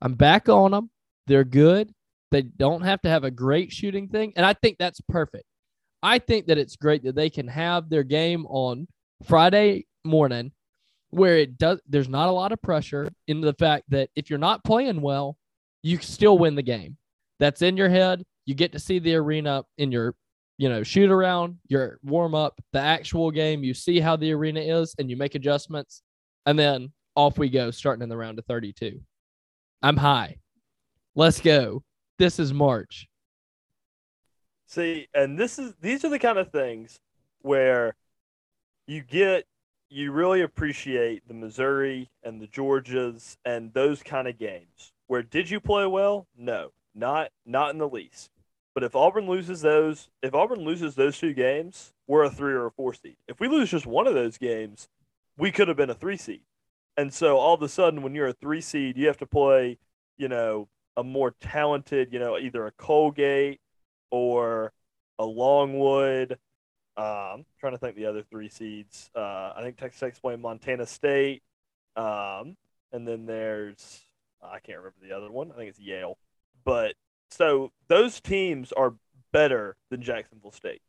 [0.00, 0.90] I'm back on them.
[1.26, 1.92] They're good.
[2.30, 4.32] They don't have to have a great shooting thing.
[4.36, 5.44] And I think that's perfect.
[6.02, 8.88] I think that it's great that they can have their game on
[9.24, 10.52] Friday morning
[11.10, 14.38] where it does there's not a lot of pressure in the fact that if you're
[14.38, 15.36] not playing well,
[15.82, 16.96] you still win the game.
[17.38, 18.24] That's in your head.
[18.46, 20.14] You get to see the arena in your,
[20.62, 23.64] you know, shoot around, your warm up, the actual game.
[23.64, 26.02] You see how the arena is and you make adjustments.
[26.46, 29.00] And then off we go, starting in the round of 32.
[29.82, 30.36] I'm high.
[31.16, 31.82] Let's go.
[32.20, 33.08] This is March.
[34.68, 37.00] See, and this is these are the kind of things
[37.40, 37.96] where
[38.86, 39.44] you get
[39.88, 44.92] you really appreciate the Missouri and the Georgias and those kind of games.
[45.08, 46.28] Where did you play well?
[46.38, 48.30] No, not not in the least.
[48.74, 52.66] But if Auburn loses those, if Auburn loses those two games, we're a three or
[52.66, 53.16] a four seed.
[53.28, 54.88] If we lose just one of those games,
[55.36, 56.42] we could have been a three seed.
[56.96, 59.78] And so all of a sudden, when you're a three seed, you have to play,
[60.16, 63.60] you know, a more talented, you know, either a Colgate
[64.10, 64.72] or
[65.18, 66.38] a Longwood.
[66.96, 69.10] Um, trying to think the other three seeds.
[69.14, 71.42] Uh, I think Texas Tech's playing Montana State.
[71.96, 72.56] Um,
[72.92, 74.02] and then there's
[74.42, 75.52] I can't remember the other one.
[75.52, 76.18] I think it's Yale.
[76.64, 76.94] But
[77.32, 78.94] so those teams are
[79.32, 80.82] better than Jacksonville State.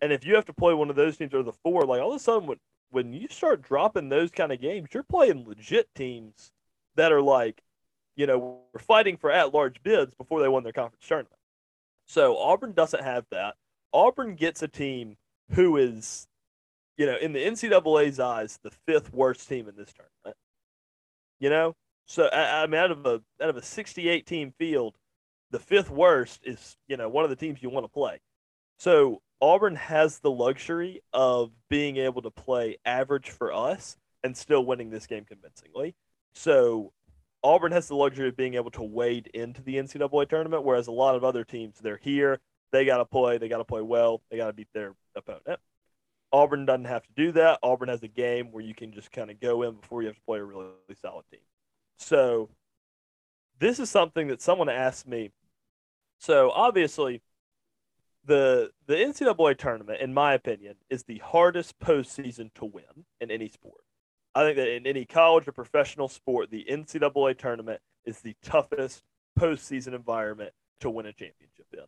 [0.00, 2.10] And if you have to play one of those teams or the four, like all
[2.10, 2.58] of a sudden when
[2.90, 6.50] when you start dropping those kind of games, you're playing legit teams
[6.94, 7.60] that are like,
[8.16, 11.34] you know, we're fighting for at large bids before they won their conference tournament.
[12.06, 13.56] So Auburn doesn't have that.
[13.92, 15.16] Auburn gets a team
[15.50, 16.26] who is,
[16.96, 20.38] you know, in the NCAA's eyes, the fifth worst team in this tournament.
[21.40, 21.74] You know,
[22.06, 24.96] so I, I mean, out of a out of a 68 team field,
[25.50, 28.20] the fifth worst is you know one of the teams you want to play.
[28.78, 34.64] So Auburn has the luxury of being able to play average for us and still
[34.64, 35.94] winning this game convincingly.
[36.34, 36.92] So
[37.42, 40.92] Auburn has the luxury of being able to wade into the NCAA tournament, whereas a
[40.92, 42.40] lot of other teams, they're here,
[42.72, 45.60] they got to play, they got to play well, they got to beat their opponent.
[46.32, 47.58] Auburn doesn't have to do that.
[47.62, 50.16] Auburn has a game where you can just kind of go in before you have
[50.16, 51.40] to play a really, really solid team.
[51.98, 52.50] So
[53.58, 55.30] this is something that someone asked me.
[56.18, 57.22] So obviously,
[58.24, 63.48] the the NCAA tournament, in my opinion, is the hardest postseason to win in any
[63.48, 63.82] sport.
[64.34, 69.02] I think that in any college or professional sport, the NCAA tournament is the toughest
[69.38, 71.84] postseason environment to win a championship in.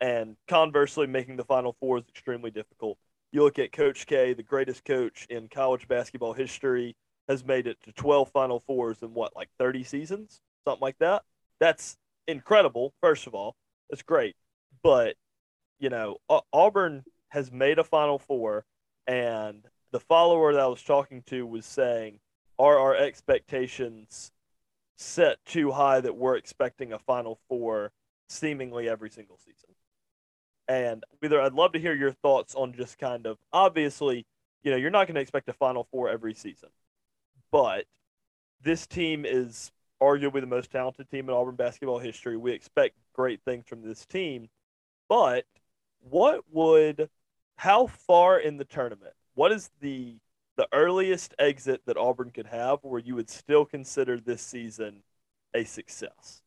[0.00, 2.98] And conversely, making the Final Four is extremely difficult.
[3.32, 6.96] You look at Coach K, the greatest coach in college basketball history,
[7.28, 10.40] has made it to 12 Final Fours in what, like 30 seasons?
[10.66, 11.22] Something like that.
[11.60, 13.54] That's incredible, first of all.
[13.88, 14.34] That's great.
[14.82, 15.16] But,
[15.78, 16.18] you know,
[16.52, 18.64] Auburn has made a Final Four,
[19.06, 22.18] and the follower that I was talking to was saying,
[22.58, 24.32] Are our expectations
[24.98, 27.92] set too high that we're expecting a Final Four
[28.28, 29.70] seemingly every single season?
[30.68, 34.26] And either I'd love to hear your thoughts on just kind of obviously,
[34.64, 36.70] you know, you're not going to expect a Final Four every season,
[37.52, 37.84] but
[38.62, 39.70] this team is
[40.02, 42.36] arguably the most talented team in Auburn basketball history.
[42.36, 44.48] We expect great things from this team,
[45.08, 45.44] but
[46.00, 47.08] what would,
[47.56, 49.14] how far in the tournament?
[49.34, 50.18] What is the
[50.56, 55.02] the earliest exit that Auburn could have where you would still consider this season
[55.54, 56.42] a success?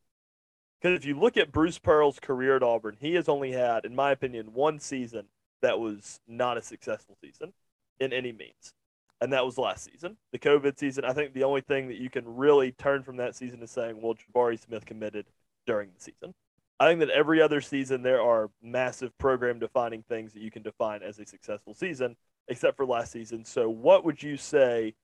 [0.80, 3.94] Because if you look at Bruce Pearl's career at Auburn, he has only had, in
[3.94, 5.26] my opinion, one season
[5.62, 7.52] that was not a successful season
[8.00, 8.74] in any means.
[9.20, 11.04] And that was last season, the COVID season.
[11.04, 14.00] I think the only thing that you can really turn from that season is saying,
[14.00, 15.26] well, Jabari Smith committed
[15.66, 16.34] during the season.
[16.78, 20.62] I think that every other season there are massive program defining things that you can
[20.62, 22.16] define as a successful season,
[22.48, 23.44] except for last season.
[23.44, 24.94] So, what would you say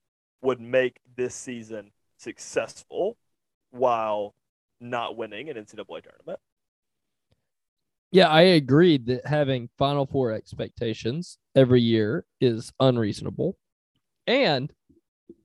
[0.41, 3.17] would make this season successful
[3.71, 4.33] while
[4.79, 6.39] not winning an NCAA tournament.
[8.11, 13.57] Yeah, I agree that having Final Four expectations every year is unreasonable.
[14.27, 14.71] And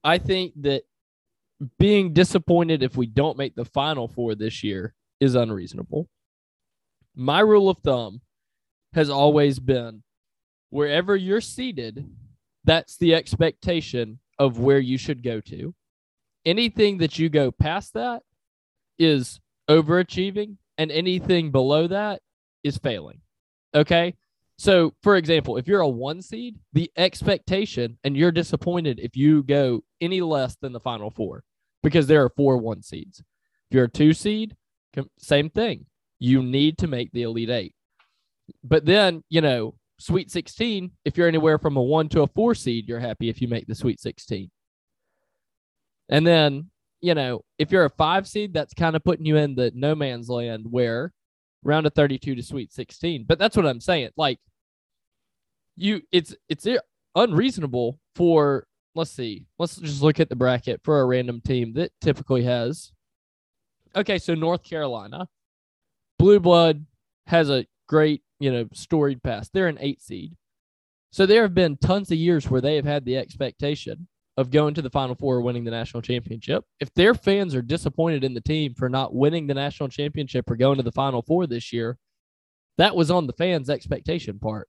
[0.05, 0.83] I think that
[1.79, 6.09] being disappointed if we don't make the Final Four this year is unreasonable.
[7.15, 8.21] My rule of thumb
[8.95, 10.03] has always been
[10.71, 12.09] wherever you're seated,
[12.65, 15.75] that's the expectation of where you should go to.
[16.45, 18.23] Anything that you go past that
[18.99, 22.21] is overachieving and anything below that
[22.65, 23.21] is failing.
[23.75, 24.15] Okay.
[24.63, 29.43] So, for example, if you're a one seed, the expectation, and you're disappointed if you
[29.43, 31.43] go any less than the final four
[31.83, 33.19] because there are four one seeds.
[33.19, 34.55] If you're a two seed,
[35.19, 35.87] same thing.
[36.21, 37.75] You need to make the Elite Eight.
[38.63, 42.55] But then, you know, Sweet 16, if you're anywhere from a one to a four
[42.55, 44.49] seed, you're happy if you make the Sweet 16.
[46.09, 46.71] And then
[47.01, 49.97] you know, if you're a five seed, that's kind of putting you in the no
[49.97, 51.13] man's land where
[51.65, 53.25] round of 32 to sweet 16.
[53.27, 54.11] But that's what I'm saying.
[54.17, 54.39] Like
[55.83, 56.67] you it's it's
[57.15, 59.47] unreasonable for let's see.
[59.59, 62.93] Let's just look at the bracket for a random team that typically has
[63.95, 65.29] Okay, so North Carolina.
[66.19, 66.87] Blue Blood
[67.27, 69.53] has a great, you know, storied past.
[69.53, 70.37] They're an 8 seed.
[71.11, 74.73] So there have been tons of years where they have had the expectation of going
[74.75, 76.65] to the Final Four or winning the national championship.
[76.81, 80.57] If their fans are disappointed in the team for not winning the national championship or
[80.57, 81.99] going to the Final Four this year,
[82.79, 84.69] that was on the fans' expectation part.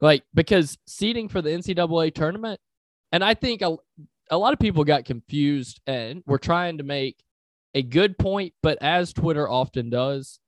[0.00, 2.60] Like, because seeding for the NCAA tournament,
[3.10, 3.76] and I think a,
[4.30, 7.16] a lot of people got confused and were trying to make
[7.74, 10.38] a good point, but as Twitter often does,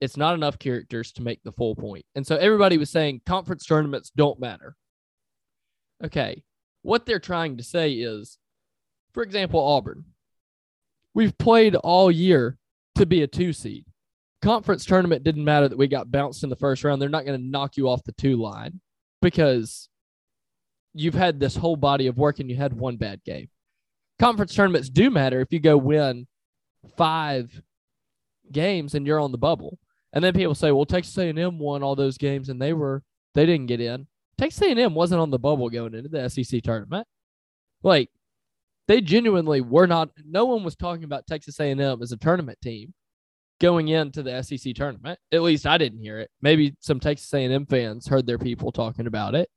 [0.00, 2.04] it's not enough characters to make the full point.
[2.14, 4.76] And so everybody was saying conference tournaments don't matter.
[6.04, 6.42] Okay.
[6.82, 8.38] What they're trying to say is,
[9.12, 10.04] for example, Auburn.
[11.14, 12.58] We've played all year
[12.96, 13.86] to be a two seed.
[14.42, 17.00] Conference tournament didn't matter that we got bounced in the first round.
[17.00, 18.80] They're not going to knock you off the two line
[19.24, 19.88] because
[20.92, 23.48] you've had this whole body of work and you had one bad game.
[24.18, 26.26] Conference tournaments do matter if you go win
[26.96, 27.62] five
[28.52, 29.78] games and you're on the bubble.
[30.12, 33.02] And then people say, "Well, Texas A&M won all those games and they were
[33.34, 34.06] they didn't get in."
[34.36, 37.08] Texas A&M wasn't on the bubble going into the SEC tournament.
[37.82, 38.10] Like
[38.86, 40.10] they genuinely were not.
[40.22, 42.92] No one was talking about Texas A&M as a tournament team
[43.60, 45.18] going into the SEC tournament.
[45.32, 46.30] At least I didn't hear it.
[46.42, 49.48] Maybe some Texas A&M fans heard their people talking about it.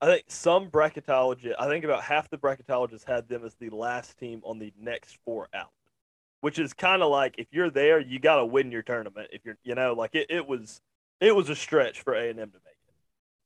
[0.00, 4.16] I think some bracketologists, I think about half the bracketologists had them as the last
[4.16, 5.70] team on the next four out
[6.40, 9.28] which is kind of like if you're there, you got to win your tournament.
[9.32, 10.80] If you're, you know, like it, it was,
[11.20, 12.94] it was a stretch for A and M to make it.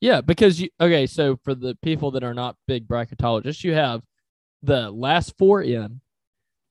[0.01, 1.07] Yeah, because you okay.
[1.07, 4.05] So for the people that are not big bracketologists, you have
[4.62, 6.01] the last four in,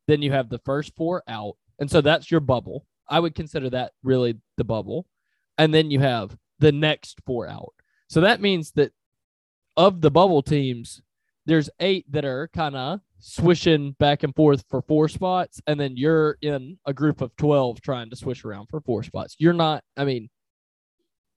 [0.08, 2.86] then you have the first four out, and so that's your bubble.
[3.12, 5.06] I would consider that really the bubble,
[5.58, 7.74] and then you have the next four out.
[8.08, 8.94] So that means that
[9.78, 11.02] of the bubble teams,
[11.46, 15.98] there's eight that are kind of swishing back and forth for four spots, and then
[15.98, 19.36] you're in a group of 12 trying to swish around for four spots.
[19.38, 20.30] You're not, I mean,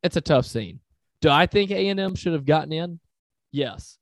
[0.03, 0.81] it's a tough scene.
[1.21, 3.01] Do I think A&M should have gotten in?
[3.51, 3.99] Yes.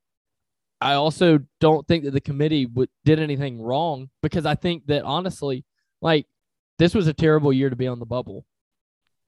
[0.80, 5.04] I also don't think that the committee w- did anything wrong because I think that
[5.04, 5.64] honestly,
[6.00, 6.26] like,
[6.78, 8.44] this was a terrible year to be on the bubble.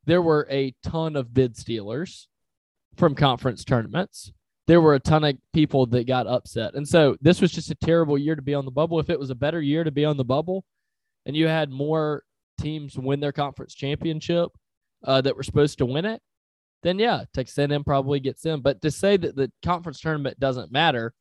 [0.07, 2.29] There were a ton of bid stealers
[2.97, 4.33] from conference tournaments
[4.67, 6.75] there were a ton of people that got upset.
[6.75, 8.99] And so this was just a terrible year to be on the bubble.
[8.99, 10.65] If it was a better year to be on the bubble
[11.27, 12.23] and you had more
[12.59, 14.51] teams win their conference championship
[15.05, 16.23] uh, that were supposed to win it,
[16.83, 18.61] then yeah, Texas A&M probably gets in.
[18.61, 21.13] But to say that the conference tournament doesn't matter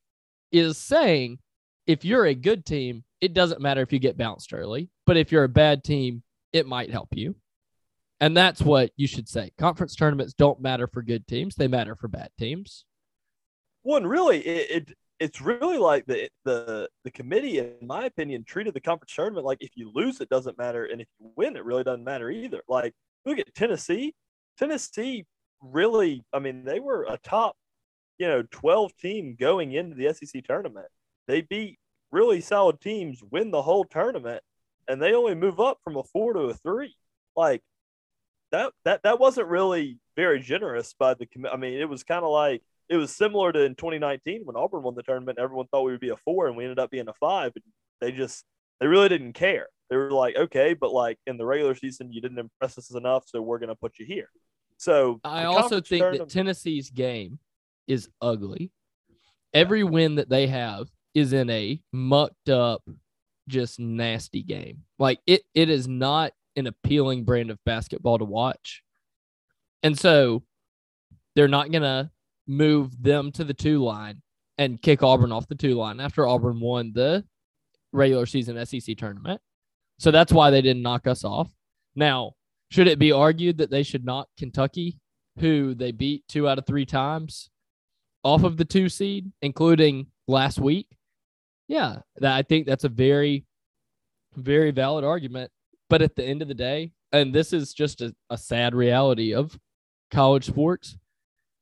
[0.52, 1.40] is saying
[1.86, 4.90] if you're a good team, it doesn't matter if you get bounced early.
[5.06, 7.36] But if you're a bad team, it might help you.
[8.20, 9.52] And that's what you should say.
[9.58, 12.86] Conference tournaments don't matter for good teams, they matter for bad teams
[13.84, 18.44] Well, and really it, it, it's really like the the the committee in my opinion
[18.44, 21.56] treated the conference tournament like if you lose it doesn't matter and if you win
[21.56, 22.94] it really doesn't matter either like
[23.26, 24.14] look at tennessee
[24.58, 25.26] tennessee
[25.62, 27.56] really i mean they were a top
[28.18, 30.88] you know 12 team going into the sec tournament
[31.28, 31.80] they beat
[32.12, 34.42] really solid teams win the whole tournament
[34.88, 36.96] and they only move up from a four to a three
[37.36, 37.62] like
[38.52, 42.30] that that that wasn't really very generous by the i mean it was kind of
[42.30, 45.40] like it was similar to in 2019 when Auburn won the tournament.
[45.40, 47.52] Everyone thought we would be a four, and we ended up being a five.
[47.56, 47.64] And
[48.02, 48.44] they just
[48.80, 49.68] they really didn't care.
[49.90, 53.24] They were like, okay, but like in the regular season, you didn't impress us enough,
[53.28, 54.30] so we're gonna put you here.
[54.78, 57.40] So I also think that Tennessee's game
[57.88, 58.72] is ugly.
[59.54, 62.84] Every win that they have is in a mucked up,
[63.48, 64.84] just nasty game.
[65.00, 68.84] Like it, it is not an appealing brand of basketball to watch.
[69.82, 70.44] And so
[71.36, 72.12] they're not gonna
[72.48, 74.22] move them to the two line
[74.58, 77.24] and kick Auburn off the two line after Auburn won the
[77.92, 79.42] regular season SEC tournament.
[80.00, 81.52] So that's why they didn't knock us off.
[81.96, 82.34] Now,
[82.70, 85.00] should it be argued that they should knock Kentucky,
[85.40, 87.50] who they beat two out of three times,
[88.24, 90.88] off of the two seed, including last week?
[91.68, 93.46] Yeah, that, I think that's a very,
[94.36, 95.52] very valid argument.
[95.90, 99.34] But at the end of the day, and this is just a, a sad reality
[99.34, 99.58] of
[100.12, 100.98] college sports,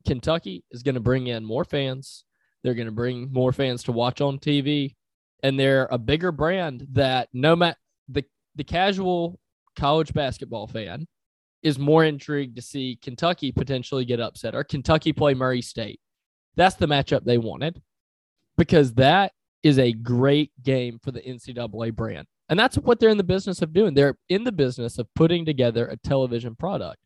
[0.06, 2.24] Kentucky is going to bring in more fans.
[2.64, 4.96] They're going to bring more fans to watch on TV,
[5.44, 8.24] and they're a bigger brand that no matter the
[8.56, 9.40] the casual
[9.76, 11.08] college basketball fan
[11.64, 16.00] is more intrigued to see Kentucky potentially get upset or Kentucky play Murray State.
[16.56, 17.82] That's the matchup they wanted
[18.58, 19.32] because that
[19.64, 22.28] is a great game for the NCAA brand.
[22.50, 23.94] And that's what they're in the business of doing.
[23.94, 26.98] They're in the business of putting together a television product.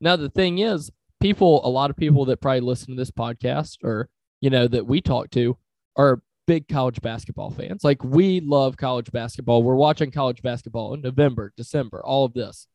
[0.00, 0.90] Now, the thing is,
[1.20, 4.08] people, a lot of people that probably listen to this podcast or,
[4.40, 5.56] you know, that we talk to
[5.96, 7.84] are big college basketball fans.
[7.84, 9.62] Like we love college basketball.
[9.62, 12.66] We're watching college basketball in November, December, all of this.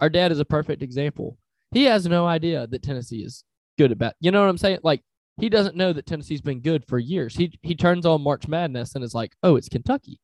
[0.00, 1.36] Our dad is a perfect example.
[1.72, 3.44] He has no idea that Tennessee is
[3.76, 4.16] good at bat.
[4.20, 4.78] You know what I'm saying?
[4.82, 5.02] Like
[5.38, 7.36] he doesn't know that Tennessee's been good for years.
[7.36, 10.20] He he turns on March Madness and is like, oh, it's Kentucky.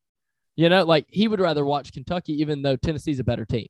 [0.57, 3.69] You know, like he would rather watch Kentucky even though Tennessee's a better team.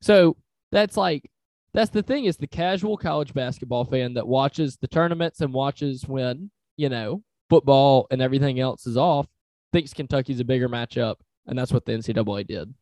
[0.00, 0.36] So
[0.72, 1.30] that's like
[1.72, 6.06] that's the thing is the casual college basketball fan that watches the tournaments and watches
[6.06, 9.26] when, you know, football and everything else is off,
[9.72, 11.16] thinks Kentucky's a bigger matchup.
[11.46, 12.74] And that's what the NCAA did.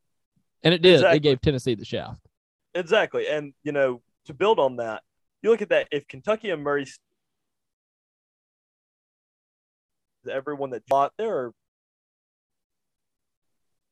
[0.63, 0.95] And it did.
[0.95, 1.17] Exactly.
[1.17, 2.21] It gave Tennessee the shaft.
[2.75, 3.27] Exactly.
[3.27, 5.03] And, you know, to build on that,
[5.43, 5.89] you look at that.
[5.91, 6.87] If Kentucky and Murray,
[10.27, 11.53] everyone that bought, there are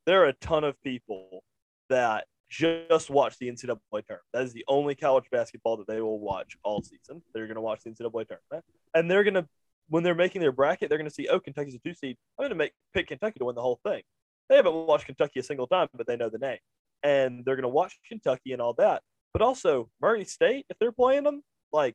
[0.06, 1.44] there are a ton of people
[1.88, 4.22] that just watch the NCAA tournament.
[4.32, 7.22] That is the only college basketball that they will watch all season.
[7.32, 8.64] They're going to watch the NCAA tournament,
[8.94, 9.48] and they're going to
[9.88, 12.16] when they're making their bracket, they're going to see, oh, Kentucky's a two seed.
[12.38, 14.02] I'm going to make pick Kentucky to win the whole thing.
[14.48, 16.58] They haven't watched Kentucky a single time, but they know the name,
[17.02, 19.02] and they're going to watch Kentucky and all that.
[19.32, 21.94] But also Murray State, if they're playing them, like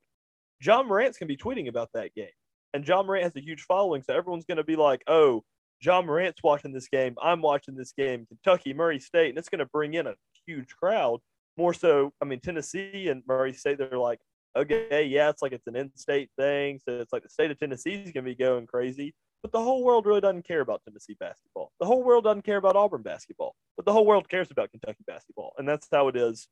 [0.62, 2.30] Ja Morant's going to be tweeting about that game,
[2.78, 5.44] and Ja Morant has a huge following, so everyone's going to be like, oh.
[5.80, 7.14] Ja Morant's watching this game.
[7.22, 8.26] I'm watching this game.
[8.26, 10.16] Kentucky, Murray State, and it's going to bring in a
[10.48, 11.20] huge crowd.
[11.56, 14.20] More so, I mean, Tennessee and Murray State, they're like,
[14.56, 17.94] okay, yeah, it's like it's an in-state thing, so it's like the state of Tennessee
[17.94, 19.14] is going to be going crazy.
[19.44, 21.72] But the whole world really doesn't care about Tennessee basketball.
[21.80, 25.04] The whole world doesn't care about Auburn basketball, but the whole world cares about Kentucky
[25.06, 26.48] basketball, and that's how it is.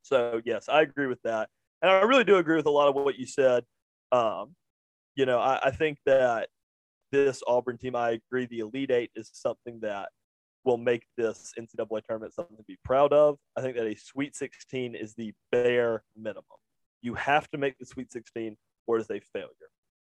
[0.00, 1.50] So yes, I agree with that,
[1.82, 3.64] and I really do agree with a lot of what you said.
[4.12, 4.54] Um,
[5.14, 6.48] you know, I, I think that
[7.10, 10.08] this Auburn team, I agree, the Elite Eight is something that
[10.64, 13.36] will make this NCAA tournament something to be proud of.
[13.56, 16.44] I think that a Sweet 16 is the bare minimum.
[17.02, 18.56] You have to make the Sweet 16
[18.86, 19.48] or it is a failure.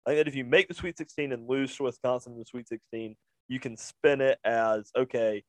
[0.07, 2.45] I think that if you make the Sweet 16 and lose to Wisconsin in the
[2.45, 3.17] Sweet 16,
[3.49, 5.43] you can spin it as okay,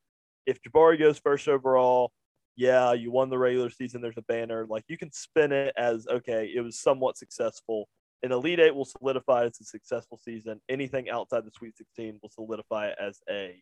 [0.45, 2.11] if Jabari goes first overall,
[2.55, 4.65] yeah, you won the regular season, there's a banner.
[4.69, 7.87] Like you can spin it as okay, it was somewhat successful.
[8.23, 10.59] An Elite Eight will solidify as a successful season.
[10.69, 13.61] Anything outside the Sweet 16 will solidify as a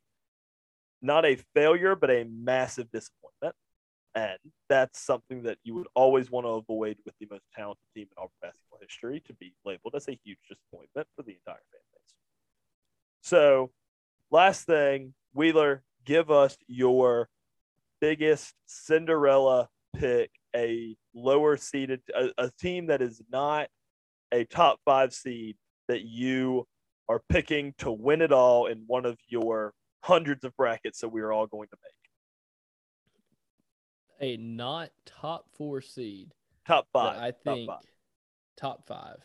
[1.02, 3.56] not a failure, but a massive disappointment.
[4.16, 4.38] And
[4.70, 8.18] that's something that you would always want to avoid with the most talented team in
[8.18, 12.16] Auburn basketball history to be labeled as a huge disappointment for the entire fan base.
[13.22, 13.72] So,
[14.30, 17.28] last thing, Wheeler, give us your
[18.00, 23.68] biggest Cinderella pick, a lower seeded, a, a team that is not
[24.34, 25.56] a top five seed
[25.88, 26.68] that you
[27.08, 31.22] are picking to win it all in one of your hundreds of brackets that we
[31.22, 31.94] are all going to make.
[34.36, 36.32] A not top four seed.
[36.68, 37.18] Top five.
[37.18, 37.80] I top think five.
[38.58, 39.18] top five.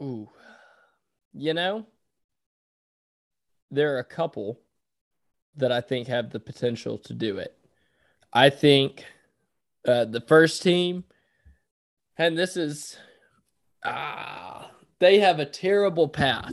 [0.00, 0.28] Ooh.
[1.32, 1.86] You know,
[3.70, 4.60] there are a couple
[5.56, 7.56] that I think have the potential to do it.
[8.32, 9.04] I think
[9.86, 11.04] uh, the first team,
[12.18, 12.98] and this is,
[13.86, 16.52] ah, they have a terrible path,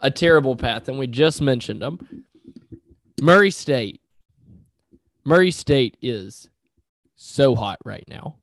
[0.00, 2.24] a terrible path, and we just mentioned them.
[3.20, 4.00] Murray State.
[5.24, 6.48] Murray State is
[7.16, 8.36] so hot right now.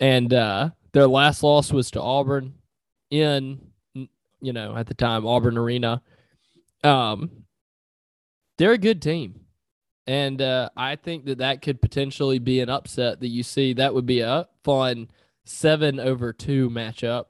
[0.00, 2.54] And uh, their last loss was to Auburn
[3.10, 3.60] in,
[3.94, 6.02] you know, at the time, Auburn Arena.
[6.82, 7.30] Um,
[8.58, 9.40] they're a good team.
[10.06, 13.72] And uh, I think that that could potentially be an upset that you see.
[13.72, 15.08] That would be a fun
[15.44, 17.26] seven over two matchup.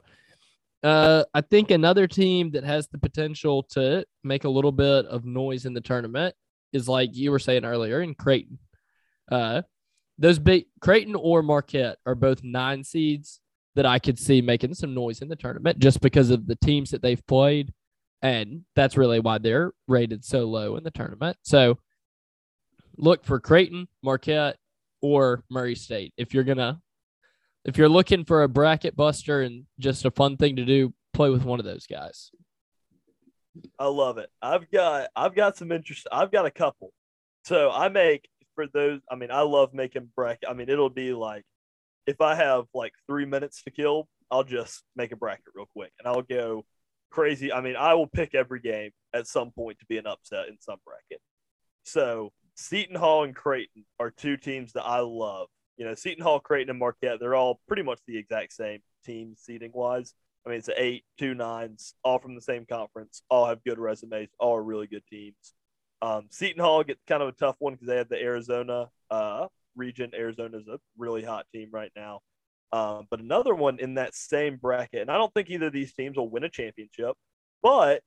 [0.83, 5.25] Uh, I think another team that has the potential to make a little bit of
[5.25, 6.35] noise in the tournament
[6.75, 8.59] is like you were saying earlier in Creighton.
[9.31, 9.63] Uh,
[10.19, 13.41] those big Creighton or Marquette are both nine seeds
[13.75, 16.91] that I could see making some noise in the tournament just because of the teams
[16.91, 17.73] that they've played.
[18.23, 21.37] And that's really why they're rated so low in the tournament.
[21.43, 21.79] So
[22.97, 24.57] look for Creighton, Marquette,
[25.03, 26.15] or Murray State.
[26.17, 26.81] If you're gonna
[27.65, 31.31] if you're looking for a bracket buster and just a fun thing to do, play
[31.31, 32.31] with one of those guys.
[33.79, 34.31] I love it.
[34.43, 36.07] I've got I've got some interest.
[36.11, 36.93] I've got a couple.
[37.45, 39.01] So I make for those.
[39.11, 40.49] I mean, I love making bracket.
[40.49, 41.45] I mean, it'll be like
[42.07, 45.93] if I have like three minutes to kill, I'll just make a bracket real quick
[45.99, 46.65] and I'll go
[47.11, 47.53] crazy.
[47.53, 50.57] I mean, I will pick every game at some point to be an upset in
[50.61, 51.23] some bracket.
[51.85, 55.49] So Seton Hall and Creighton are two teams that I love.
[55.77, 59.35] You know, Seton Hall, Creighton, and Marquette, they're all pretty much the exact same team
[59.37, 60.15] seating wise.
[60.47, 64.29] I mean, it's eight, two nines, all from the same conference, all have good resumes,
[64.39, 65.55] all are really good teams.
[66.03, 69.47] Um, Seton Hall gets kind of a tough one because they have the Arizona uh,
[69.75, 70.11] region.
[70.15, 72.21] Arizona's a really hot team right now.
[72.73, 75.95] Um, but another one in that same bracket, and I don't think either of these
[75.95, 77.17] teams will win a championship,
[77.63, 78.03] but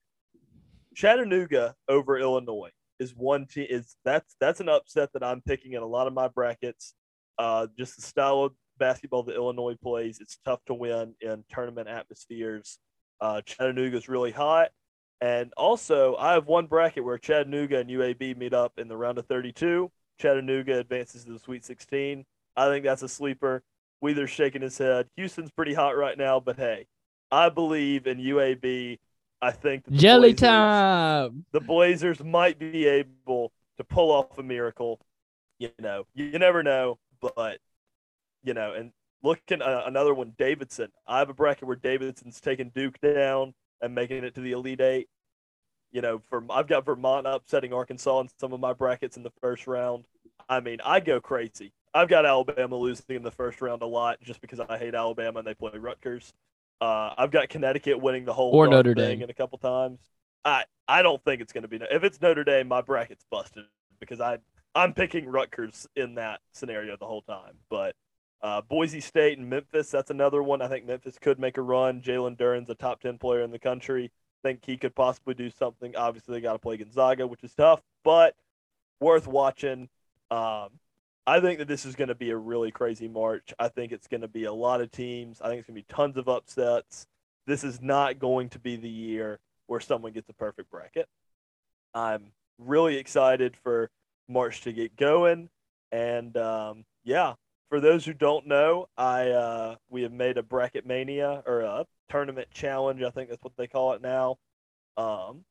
[0.93, 3.67] Chattanooga over Illinois is one team.
[3.69, 6.93] Is that's that's an upset that I'm picking in a lot of my brackets.
[7.37, 11.87] Uh, just the style of basketball that Illinois plays, it's tough to win in tournament
[11.87, 12.79] atmospheres.
[13.19, 14.69] Uh, Chattanooga's really hot.
[15.19, 19.17] And also, I have one bracket where Chattanooga and UAB meet up in the round
[19.17, 19.91] of 32.
[20.19, 22.25] Chattanooga advances to the Sweet 16.
[22.55, 23.63] I think that's a sleeper.
[23.99, 25.07] Wheeler's shaking his head.
[25.15, 26.85] Houston's pretty hot right now, but hey,
[27.31, 28.99] I believe in UAB.
[29.41, 31.45] I think the Jelly Blazers- time.
[31.51, 34.99] the Blazers might be able to pull off a miracle.
[35.59, 37.59] You know, you never know, but
[38.43, 38.91] you know, and
[39.23, 40.89] looking uh, another one, Davidson.
[41.07, 44.81] I have a bracket where Davidson's taking Duke down and making it to the Elite
[44.81, 45.09] Eight.
[45.91, 49.31] You know, for I've got Vermont upsetting Arkansas in some of my brackets in the
[49.41, 50.05] first round.
[50.49, 51.73] I mean, I go crazy.
[51.93, 55.39] I've got Alabama losing in the first round a lot just because I hate Alabama
[55.39, 56.33] and they play Rutgers.
[56.79, 59.21] Uh, I've got Connecticut winning the whole Or Notre thing Dame.
[59.23, 59.99] in a couple times.
[60.45, 61.79] I I don't think it's going to be.
[61.89, 63.65] If it's Notre Dame, my bracket's busted
[63.99, 64.37] because I
[64.77, 67.55] I'm picking Rutgers in that scenario the whole time.
[67.67, 67.95] But
[68.43, 70.61] uh, Boise State and Memphis, that's another one.
[70.61, 72.01] I think Memphis could make a run.
[72.01, 74.11] Jalen Duren's a top ten player in the country.
[74.43, 75.95] Think he could possibly do something.
[75.95, 78.35] Obviously, they got to play Gonzaga, which is tough, but
[78.99, 79.89] worth watching.
[80.29, 80.69] Um,
[81.25, 83.55] I think that this is going to be a really crazy March.
[83.57, 85.41] I think it's going to be a lot of teams.
[85.41, 87.07] I think it's going to be tons of upsets.
[87.47, 91.09] This is not going to be the year where someone gets a perfect bracket.
[91.95, 93.89] I'm really excited for
[94.27, 95.49] March to get going.
[95.91, 97.33] And um, yeah,
[97.69, 101.85] for those who don't know, I uh, we have made a bracket mania or a
[102.09, 103.01] tournament challenge.
[103.01, 104.37] I think that's what they call it now.
[104.97, 105.43] Um,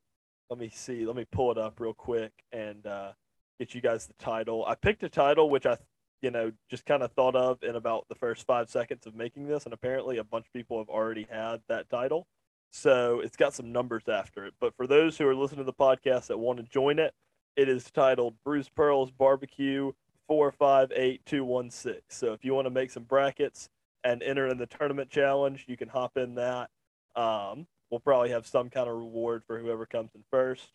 [0.51, 1.07] let me see.
[1.07, 3.13] Let me pull it up real quick and uh,
[3.59, 4.65] get you guys the title.
[4.67, 5.77] I picked a title which I,
[6.23, 9.47] you know, just kind of thought of in about the first five seconds of making
[9.47, 12.27] this, and apparently a bunch of people have already had that title.
[12.73, 14.55] So it's got some numbers after it.
[14.61, 17.13] But for those who are listening to the podcast that want to join it,
[17.57, 19.93] it is titled Bruce Pearl's Barbecue
[20.29, 22.17] four five eight two one six.
[22.17, 23.69] So if you want to make some brackets
[24.05, 26.71] and enter in the tournament challenge, you can hop in that.
[27.15, 30.69] Um, we'll probably have some kind of reward for whoever comes in first.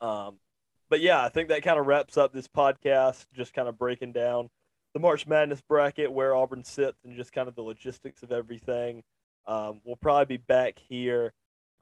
[0.00, 0.36] Um,
[0.90, 4.12] but yeah, I think that kind of wraps up this podcast, just kind of breaking
[4.12, 4.50] down
[4.92, 9.02] the March Madness bracket, where Auburn sits, and just kind of the logistics of everything.
[9.46, 11.32] Um, we'll probably be back here.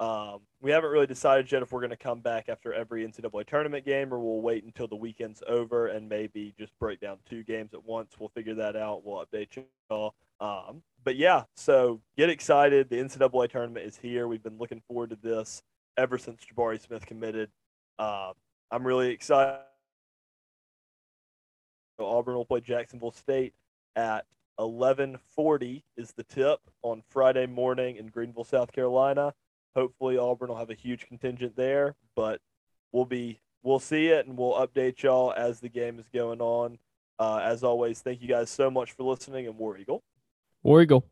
[0.03, 3.47] Um, we haven't really decided yet if we're going to come back after every NCAA
[3.47, 7.45] tournament game or we'll wait until the weekend's over and maybe just break down two
[7.45, 8.15] games at once.
[8.19, 9.05] We'll figure that out.
[9.05, 10.17] We'll update you all.
[10.41, 12.91] Um, but yeah, so get excited.
[12.91, 14.27] The NCAA tournament is here.
[14.27, 15.63] We've been looking forward to this
[15.97, 17.49] ever since Jabari Smith committed.
[17.97, 18.33] Uh,
[18.73, 19.61] I'm really excited.
[22.01, 23.55] So Auburn will play Jacksonville State
[23.95, 24.27] at
[24.59, 29.33] 11:40 is the tip on Friday morning in Greenville, South Carolina.
[29.75, 32.41] Hopefully Auburn will have a huge contingent there, but
[32.93, 36.79] we'll be we'll see it and we'll update y'all as the game is going on.
[37.19, 40.03] Uh, as always, thank you guys so much for listening and War Eagle.
[40.63, 41.07] War Eagle.